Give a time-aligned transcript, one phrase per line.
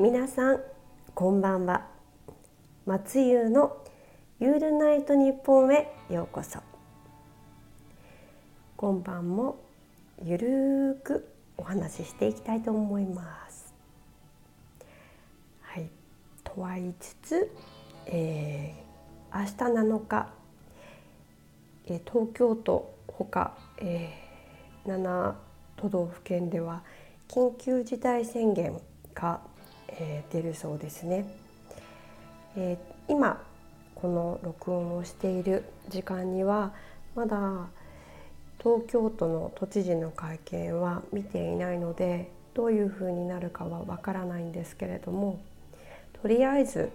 [0.00, 0.60] 皆さん
[1.14, 1.86] こんばんは。
[2.86, 3.76] 松優の
[4.38, 6.58] ユールナイト日本へようこそ。
[8.78, 9.60] 今晩も
[10.24, 11.28] ゆるーく
[11.58, 13.74] お話ししていきたいと思います。
[15.60, 15.90] はい。
[16.44, 17.52] とは言いつつ、
[18.06, 20.28] えー、明日7日、
[21.88, 25.34] えー、東京都ほか、えー、7
[25.76, 26.84] 都道府県では
[27.28, 28.80] 緊急事態宣言
[29.12, 29.49] が、
[29.98, 31.26] えー、出るそうですね。
[32.56, 33.42] えー、今
[33.94, 36.72] この録音をしている時間には
[37.14, 37.68] まだ
[38.58, 45.40] 東京都の都知事の会見は見ていないのでどういうふうになるかはわからないんですけれども
[46.20, 46.90] とりあえず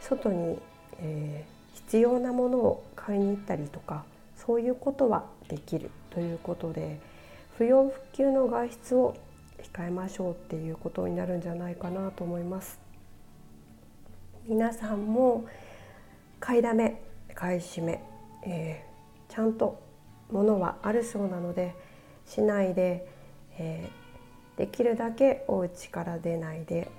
[0.00, 0.58] 外に、
[0.98, 4.04] えー、必要なものを買いに行ったりとか
[4.36, 7.00] そういうことはできるということで
[7.56, 9.16] 不要不急の外出を
[9.72, 12.78] 控えましょうっていうことになるんじゃないかなと思います
[14.46, 15.46] 皆さんも
[16.40, 17.00] 買いだめ
[17.34, 18.02] 買い占め、
[18.44, 19.82] えー、ちゃんと
[20.30, 21.74] 物はあるそうなので
[22.26, 23.08] しないで、
[23.58, 26.90] えー、できるだけお家から出ないで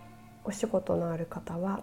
[0.44, 1.82] お仕事のある方は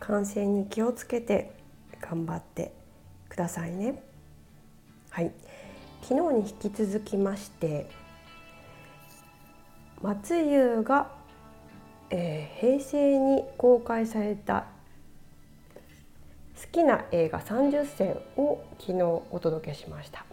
[0.00, 1.52] 感染に気をつけて
[2.00, 2.72] 頑張って
[3.28, 4.02] くださいね。
[5.10, 5.32] はい
[6.02, 7.86] 昨日に引き続きまして
[10.00, 11.10] 松優が、
[12.10, 14.66] えー、平成に公開された
[16.60, 20.24] 好きな映画30選を昨日お届けしました。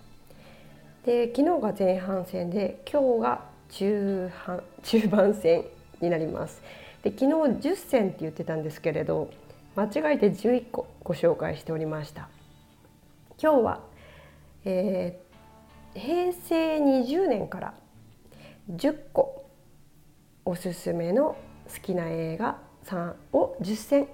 [1.03, 5.65] で昨日が前半戦で今日が中半中盤戦
[5.99, 6.61] になります。
[7.01, 7.31] で昨日
[7.69, 9.31] 10選って言ってたんですけれど
[9.75, 12.29] 間違えて11個ご紹介しておりました。
[13.41, 13.79] 今日は、
[14.63, 17.73] えー、平成20年から
[18.71, 19.44] 10個
[20.47, 21.35] おすすめの
[21.67, 24.07] 好きな映画3を10選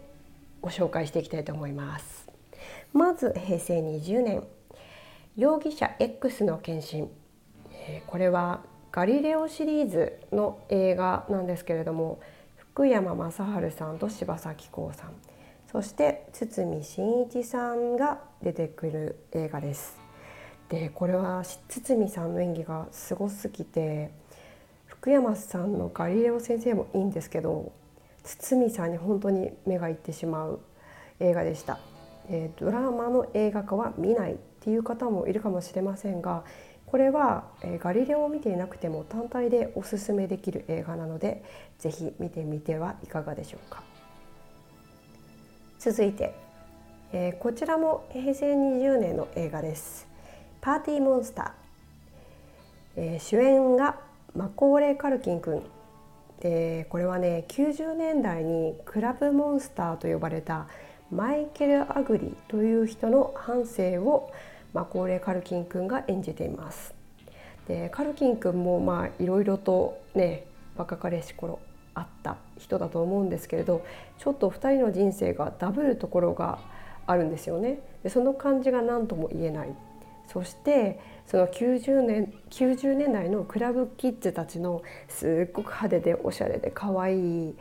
[0.61, 2.29] ご紹介していきたいと思います。
[2.93, 4.43] まず平成20年
[5.35, 7.09] 容疑者 X の献身
[8.07, 12.21] これはガリレオシリーズの映画なんですけれども
[12.55, 15.13] 福山雅治さんと柴咲コウさん。
[15.69, 19.99] そして堤真一さんが出てくる映画です。
[20.69, 24.11] でこれは堤さんの演技がすごすぎて
[25.01, 27.71] 福山さんのガリレオ先生もいいんですけど
[28.23, 30.59] 堤さんに本当に目がいってしまう
[31.19, 31.79] 映画でした、
[32.29, 36.43] えー、ドラマの映画化は見ないっていう方もいるかもしれませんが
[36.85, 41.43] これは、えー、ガリレオを見ていなくても単体でおすすめできる映画なので
[41.79, 43.81] 是非見てみてはいかがでしょうか。
[45.79, 46.35] 続いて、
[47.11, 50.07] えー、こちらも平成20年の映画です。
[50.61, 55.61] パーティーモンスター、えー、主演がマコーレー・カルキン君
[56.39, 60.67] でこれはね90年代にクラブモンスターと呼ばれた
[61.11, 64.31] マイケル・アグリという人の半生を
[64.73, 66.95] マコーレー・カルキン君が演じています。
[67.67, 70.45] でカルキン君もまあいろいろとね
[70.77, 71.59] 若かりし頃
[71.93, 73.85] あった人だと思うんですけれど
[74.17, 76.59] ちょっと2人の人生がダブるところが
[77.05, 77.79] あるんですよね。
[78.03, 79.75] でその感じが何とも言えない
[80.27, 87.55] そしてその90年 ,90 年代のクラブキッズたちのすっごく派手でおしゃれで可愛い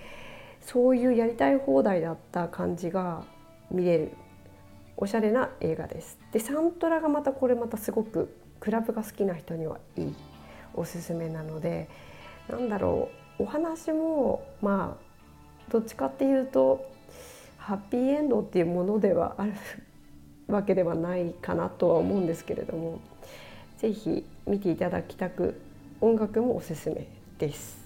[0.61, 3.25] そういうやりたい放題だった感じが
[3.71, 4.13] 見れる
[4.97, 6.19] おしゃれな映画です。
[6.33, 10.15] でサントラがまたこれまたすごくクラブが好きな人にはいい
[10.75, 11.89] おすすめなので
[12.49, 16.91] なんだろうお話もまあどっちかっていうと
[17.57, 19.55] ハッピーエンドっていうものではある
[20.51, 23.01] わけではないかなとは思うんですけれども
[23.79, 25.61] 是非見ていただきたく
[26.01, 27.07] 音楽もおすすめ
[27.39, 27.79] です。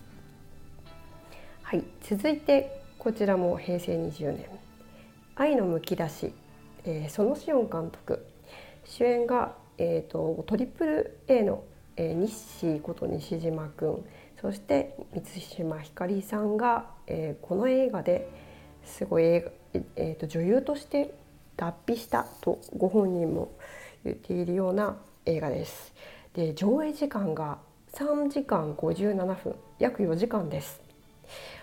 [1.62, 4.46] はい、続いてこちらも平成20年
[5.34, 6.32] 「愛のむき出し」
[6.84, 8.26] えー、園志音監督。
[8.84, 11.64] 主演が、えーと、トリプル A の、
[11.96, 14.04] えー、西こと西島君
[14.40, 18.28] そして満島ひかりさんが、えー、この映画で
[18.84, 21.14] すごい、えーと女優として
[21.56, 23.52] 脱皮したとご本人も
[24.04, 24.96] 言っているような
[25.26, 25.94] 映画です。
[26.34, 27.58] で上映時間が
[27.92, 30.80] 3時間57分約4時間です。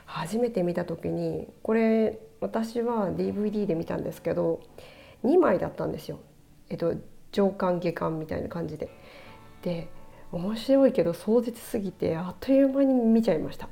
[0.06, 4.62] 初めて見た時にこれ私は DVD で見たんですけど
[5.24, 6.20] 2枚だったんですよ。
[6.70, 6.96] えっと
[7.32, 8.90] 上巻下巻みたいな感じで。
[9.62, 9.90] で
[10.32, 13.70] 面白いけど壮絶すぎてあっという間に見ちゃいました。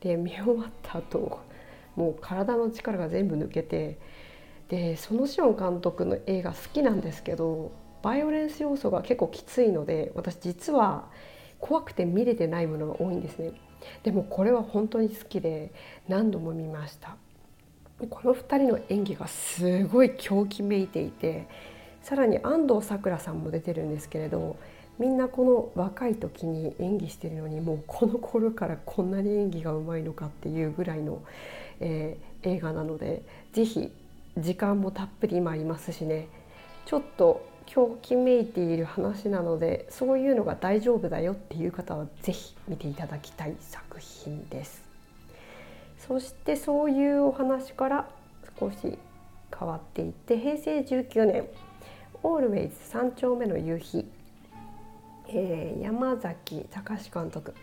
[0.00, 1.40] で見終わった後
[1.94, 3.98] もう体の力が全部抜けて
[4.70, 7.72] でそのシオン監督の映画好きなんですけど
[8.02, 11.10] バイオレンス要素が結構きついので私実は
[11.58, 13.52] 怖くて見れてないものが多いんですね。
[14.02, 15.72] でもこれは本当に好きで
[16.08, 17.16] 何度も見ました
[18.08, 21.46] この2人の演技がすごい狂気めいていて
[22.02, 24.56] さらに安藤サクラさんも出てるんですけれど
[24.98, 31.22] みんなこの若い時に演技してるのにもうこの頃からこんなに演技がうまいのかっていうぐらいの、
[31.80, 33.92] えー、映画なので是非
[34.38, 36.28] 時間もたっぷり今ありますしね
[36.86, 44.82] ちょっと狂気めいている話なのでそういうのが大丈夫だよっていう方は是非見ていただきたい作品です。
[45.98, 48.08] そしてそういうお話から
[48.58, 48.98] 少し
[49.56, 51.46] 変わっていって平成19年
[52.24, 54.10] 「オールウェイズ三丁目の夕日」
[55.28, 57.54] えー、山崎隆監督、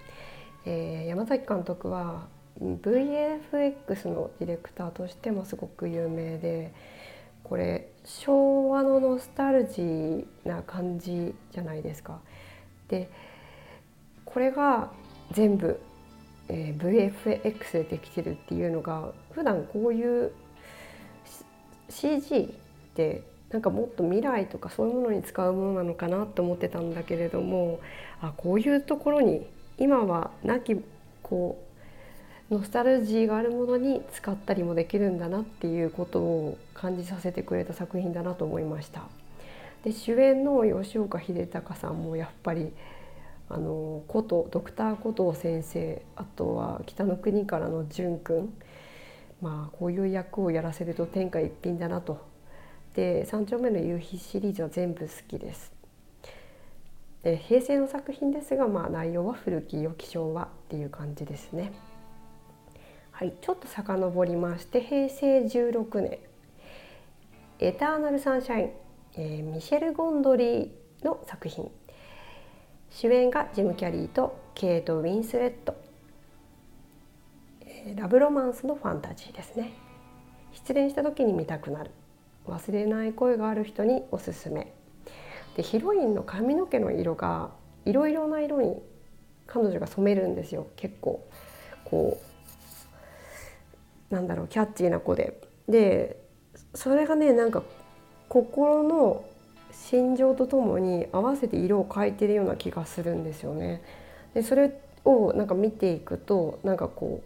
[0.66, 2.28] えー、山崎監督は
[2.62, 6.74] VFX のディレクターとしてもすごく有名で
[7.44, 12.20] これ昭和のノスタルジーな感じじゃないですか。
[12.88, 13.10] で
[14.26, 14.92] これが
[15.32, 15.80] 全部
[16.50, 17.12] えー、
[17.42, 20.32] VFX でできてるっていうのが普段こういう
[21.90, 27.80] CG ってなんかもっと未来とかそういうものに使うものなのかなと思ってたんだけれども
[28.22, 29.46] あこういうところに
[29.78, 30.76] 今はなき
[31.22, 31.67] こう
[32.50, 39.04] ノスタルジーがあるものに使ったりもできるんだなっていうことを感じさせてくれた作品だなと思いました。
[39.84, 42.72] で主演の吉岡秀隆さんもやっぱり
[43.50, 48.54] あのことドクター琴先生あとは北の国からの淳君
[49.42, 52.26] まあこういう役をやらせると天下一品だなと
[52.96, 55.72] で「三丁目の夕日」シリーズは全部好きです。
[57.24, 61.74] で平成の作品ですが、まあ、内容は古き良き昭和っていう感じですね。
[63.18, 66.20] はい、ちょっと遡りまして平成16年
[67.58, 68.72] 「エターナルサンシャイン」
[69.18, 71.72] えー、ミシェル・ゴンドリーの作品。
[72.92, 75.74] 主演がジム・キャリーとケイト・ウィンスレット。
[77.96, 79.74] ラブロマンスのファンタジーですね。
[80.54, 81.90] 失恋した時に見たくなる。
[82.46, 84.72] 忘れない声がある人におすすめ。
[85.56, 87.50] でヒロインの髪の毛の色が
[87.84, 88.80] いろいろな色に
[89.48, 90.68] 彼女が染めるんですよ。
[90.76, 91.28] 結構
[91.84, 92.27] こう
[94.10, 96.22] なんだろうキャッチーな子でで
[96.74, 97.64] それがねなんか
[98.30, 99.26] 心の
[99.72, 103.82] 心情とともに合わせて色を変えてるような気がするんですよね。
[104.34, 107.22] でそれをなんか見ていくとなんかこ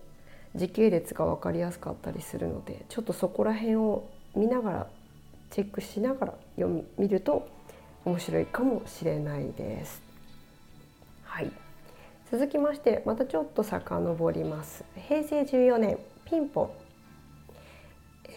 [0.56, 4.88] う時系列が分かりやすかったりするのでちょっとそこら辺を見ながら
[5.50, 7.48] チェックしながら読み見ると
[8.06, 10.02] 面白いかもしれないです。
[11.24, 11.52] はい、
[12.32, 14.84] 続きましてまたちょっと遡ります。
[15.08, 15.98] 平成14年
[16.32, 16.70] ピンポン、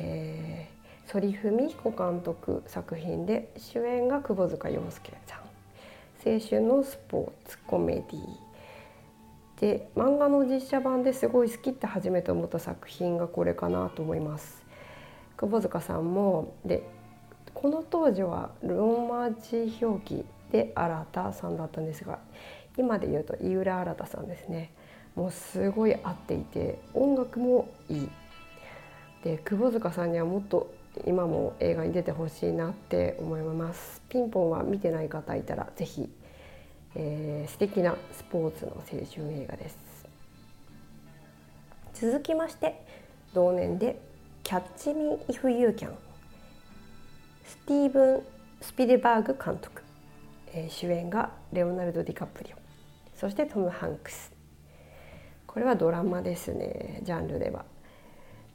[0.01, 0.69] え
[1.07, 5.39] 反文彦監督作品で主演が窪塚洋介さん。
[6.29, 14.65] 青春のスポーツコメディで漫画の実写版ですごい好きって初めて思った作品がこれかなと思います。
[15.37, 16.83] 窪塚さんもで
[17.55, 22.19] この当時はローマ字表記で新さんだったんですが
[22.77, 24.73] 今で言うと井浦新さんですね。
[25.15, 28.11] もうすごい合っていて音楽もいい。
[29.23, 30.73] で窪塚さんにはもっと
[31.07, 34.03] 今も映画に出てほしいなって思います。
[34.09, 36.09] ピンポンは見てない方いたらぜひ、
[36.95, 39.79] えー、素敵なスポーツの青春映画です。
[41.95, 42.85] 続きまして
[43.33, 44.01] 同年で
[44.43, 45.95] キャッチミー・イフ・ユー・キャン。
[47.47, 48.23] スティーブン・
[48.61, 49.83] スピルバーグ監督、
[50.53, 52.57] えー、主演がレオナルド・ディカプリオ。
[53.19, 54.34] そしてトム・ハンクス。
[55.55, 57.65] これはドラマですねジャンルでは。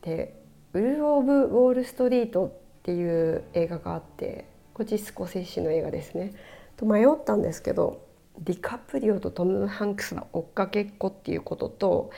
[0.02, 0.36] で
[0.74, 2.52] ウル・オブ・ウォール・ストリートっ
[2.84, 6.34] ていう映画があってこっちスコセッシの映画ですね。
[6.76, 8.06] と迷ったんですけど
[8.38, 12.12] ディカプリオとトム・ハンクスの追っかけっこっていうことと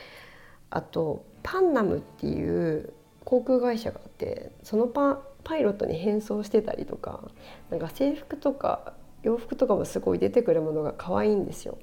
[0.72, 2.92] あとパンナムっていう
[3.24, 7.22] 航空会社があってそのパパイロットに変装してたりとか
[7.70, 11.78] なんか制服とか洋服とかもすごい出てくるものが可愛いんですよ。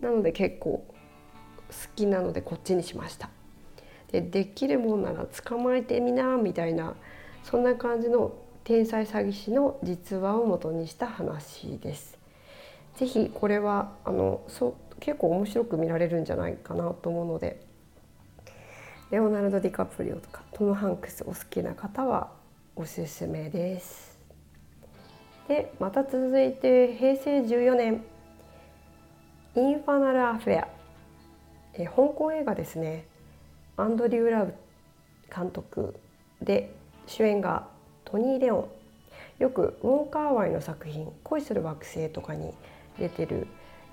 [0.00, 0.86] なので結構
[1.94, 3.30] きなのでこっちにしました。
[4.12, 6.94] でできるもんなら捕まえてみなみたいな
[7.44, 8.32] そんな感じの
[8.64, 12.18] 天才詐欺師の実話を元にした話です。
[12.96, 17.64] ぜひこれはあのそ結構面白く見られるんじゃないかなと思うので
[19.10, 22.30] レオナルド・ディカプリオとかトム・ハンクスお好きな方は
[22.76, 24.18] おすすめです。
[25.48, 28.04] でまた続いて平成14年
[29.56, 30.68] 「インファナル・アフェア」
[31.74, 33.06] え香港映画ですね。
[33.76, 34.54] アンドリュー・ラブ
[35.34, 35.94] 監督
[36.42, 36.72] で
[37.06, 37.66] 主演が
[38.04, 38.68] トニー・レオン。
[39.38, 42.52] よくウォン・カーワイの作品「恋する惑星」とかに
[42.98, 43.46] 出てる、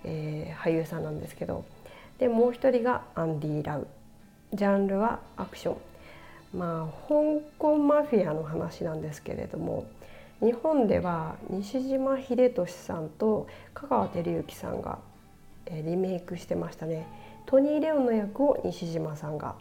[0.04, 1.64] えー、俳優さんなんですけど
[2.18, 3.88] でもう一人がアンディ・ラウ。
[4.54, 5.78] ジャンルはアクション。
[6.58, 7.16] まあ香
[7.58, 9.86] 港マフィアの話なんですけれども
[10.40, 15.00] 日本では西島秀俊さんと香川照之さんが
[15.70, 17.06] リメイクしてましたね。
[17.48, 19.56] トニー・レオンの役を西島さんが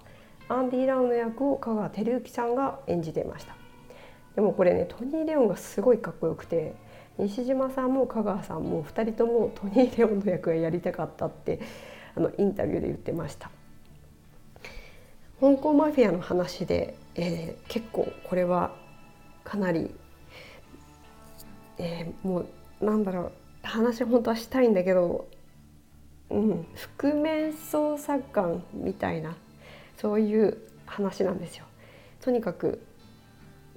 [0.48, 3.56] アンディ・ラウの役を香川照之さんが演じていました。
[4.34, 6.74] でもこれねトニー・レオンがすごいかっこよくて
[7.16, 11.60] 西島さんも香川さんも2人ともトニー・レオンの役がやりたかったって
[12.16, 13.50] あのインタビューで言ってました。
[15.40, 18.74] 香港マフィアの話で、えー、結構これは
[19.44, 19.94] かなり、
[21.78, 22.46] えー、も
[22.80, 25.26] うなんだろう話本当はしたいんだけど、
[26.30, 29.36] うん、覆面捜査官みたいな
[29.96, 31.64] そういう話なんですよ。
[32.20, 32.82] とにかく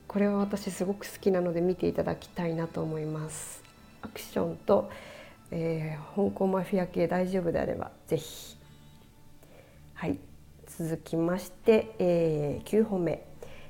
[0.08, 3.64] これは私すごく好きなので見ていただきたいなと思います。
[4.02, 4.90] アクションと、
[5.52, 8.58] えー、香港マフィア系大丈夫であればぜひ。
[9.94, 10.18] はい
[10.66, 13.26] 続きまして、えー、9本目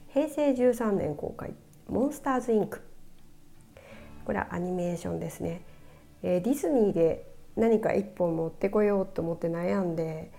[0.09, 1.55] 平成13年公開
[1.89, 2.81] 「モンスターズインク」
[4.25, 5.61] これはアニメーションですね、
[6.21, 7.25] えー、ディズニーで
[7.59, 10.31] 何か一本持ってこようと思って悩んで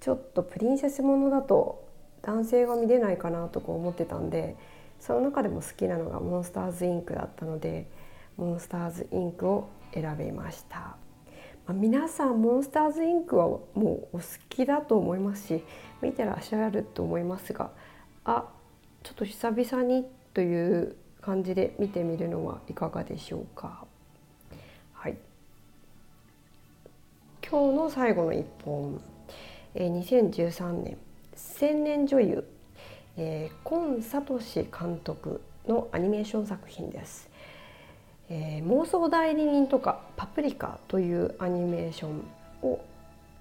[0.00, 1.86] ちょっとプリンセスものだと
[2.22, 4.56] 男性が見れないかなとか思ってたんで
[4.98, 7.88] その中でも好きなのがモンスターズインクだったので
[8.36, 10.96] モンスターズインクを選びました。
[11.66, 15.64] まあ、皆さんモンスターズインクはもうお好きだと思いますし
[16.00, 17.70] 見てらっしゃると思いますが
[18.24, 18.48] あ
[19.02, 23.84] ちょっと久々にという感じで見てみるのはいかがでしょうか？
[27.50, 29.02] 今日の最後の一本、
[29.74, 30.96] えー、2013年
[31.34, 32.44] 千年女優、
[33.16, 37.28] えー、今聡監督のアニメーション作品です。
[38.28, 42.22] えー、妄想代理人とかパプリカというアニメーション
[42.62, 42.78] を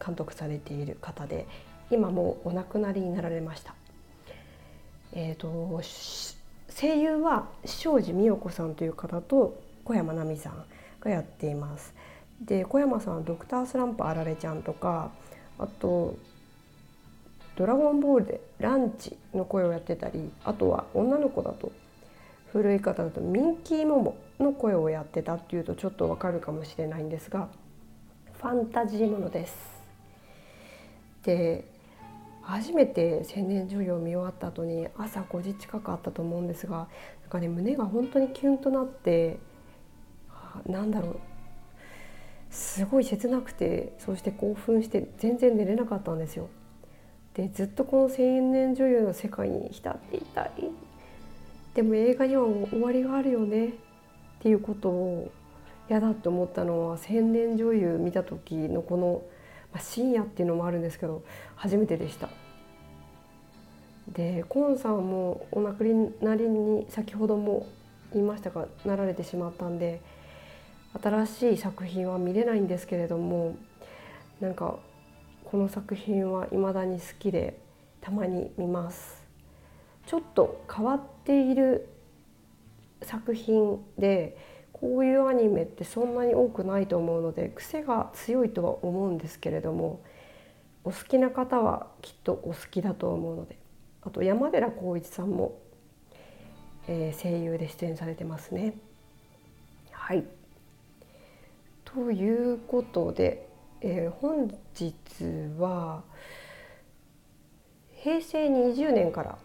[0.04, 1.46] 監督されている方で
[1.92, 3.76] 今もお亡くなりになられました。
[5.14, 5.84] えーと、
[6.76, 10.66] 声優は庄司美代子さんという方と小山奈美さん
[11.00, 11.94] がやっています。
[12.42, 15.12] で小山さんはドクタースランプあられちゃんとか
[15.58, 16.18] あと
[17.56, 21.72] 「ドラゴンボール」でランチの声をやってたりあとは女の子だと
[22.52, 27.50] 古い方だとミンキーモモの声をやってたっていうとちょっとわかるかもしれないんですが
[28.34, 29.80] ファンタジーものです。
[31.24, 31.66] で
[32.42, 36.88] 初めて青年女優を見終わった後に朝5時近くあったと思うんですが
[37.22, 39.38] なんかね胸が本当にキュンとなって
[40.66, 41.20] なんだろう
[42.50, 46.50] すごい切なくてそして興奮して全然寝れなかったんですよ。
[47.36, 50.52] でずっとこの青年女優の世界に浸っていたい
[51.76, 53.72] でも映画には終わりがあるよねっ
[54.42, 55.32] ていうことを
[55.90, 59.22] 嫌だと思ったのは千年女優見た時のこの、
[59.72, 61.24] まあ、深夜っていうのもあるんですけど
[61.56, 62.30] 初めてでした。
[64.12, 65.84] でコーンさんもお亡く
[66.22, 67.68] なりに先ほども
[68.12, 70.02] 言いましたがなられてしまったんで
[71.02, 73.56] 新しい作品は見れないんですけれども
[74.40, 74.78] なんか
[75.46, 77.60] この作品は未だに好きで
[78.02, 79.24] たまに見ます。
[80.06, 81.88] ちょっと変わっている
[83.04, 84.38] 作品で
[84.74, 90.02] こういうアニメってそんなに多くないと思うので癖が強いとは思うんですけれども
[90.84, 93.58] お好きな方はきっとお好きだと思うので
[94.02, 95.60] あと山寺宏一さんも、
[96.88, 98.76] えー、声優で出演されてますね。
[99.92, 100.24] はい
[101.94, 103.48] ということで、
[103.82, 104.94] えー、本日
[105.58, 106.04] は
[107.96, 109.38] 平成20年から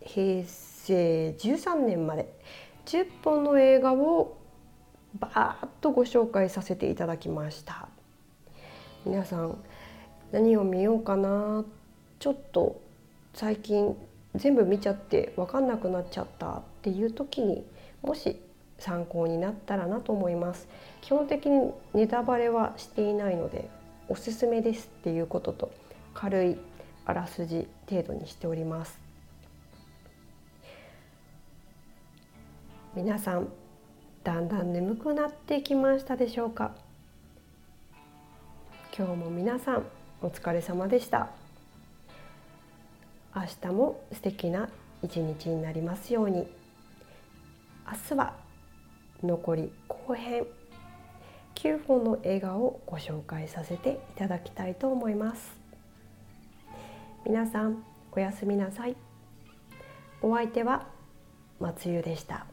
[0.00, 2.32] 平成13年まで
[2.86, 4.36] 10本の映画を
[5.20, 7.88] バーッとご紹介させていただきました。
[9.06, 9.56] 皆さん
[10.32, 11.64] 何を見ようかな
[12.18, 12.80] ちょっと
[13.34, 13.96] 最近
[14.34, 17.64] 全部見ちゃって分かんなくなっちゃったっていう時に
[18.02, 18.40] もし
[18.78, 20.68] 参考になったらなと思います。
[21.00, 23.68] 基本的にネタバレはしていないので
[24.08, 25.70] おすすめですっていうことと
[26.14, 26.56] 軽い
[27.04, 28.98] あらすじ程度にしております。
[32.94, 33.48] 皆さん
[34.24, 36.72] だんだん眠くなってきましたでしょうか？
[38.96, 39.84] 今日も皆さん
[40.20, 41.28] お疲れ様でした。
[43.34, 44.68] 明日も素敵な
[45.02, 46.48] 一日になりますように。
[47.86, 48.34] 明日は
[49.22, 50.46] 残り後編。
[51.54, 55.58] 9本の映画をご紹介させていただきたいと思います。
[57.26, 57.82] 皆さん
[58.12, 58.96] おやすみなさい。
[60.22, 60.86] お相手は
[61.58, 62.46] 松湯でした。